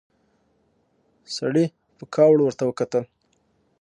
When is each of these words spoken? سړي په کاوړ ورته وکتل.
سړي 1.35 1.65
په 1.97 2.03
کاوړ 2.15 2.37
ورته 2.43 2.63
وکتل. 2.65 3.03